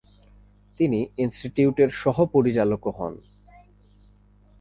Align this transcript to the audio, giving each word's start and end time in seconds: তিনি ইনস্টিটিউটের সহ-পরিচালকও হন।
তিনি 0.79 0.99
ইনস্টিটিউটের 1.17 1.89
সহ-পরিচালকও 1.89 2.91
হন। 2.91 3.13